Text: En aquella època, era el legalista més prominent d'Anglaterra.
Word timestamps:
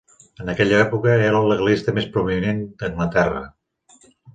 En 0.43 0.47
aquella 0.53 0.79
època, 0.85 1.11
era 1.27 1.43
el 1.43 1.47
legalista 1.53 1.95
més 2.01 2.11
prominent 2.19 2.67
d'Anglaterra. 2.83 3.49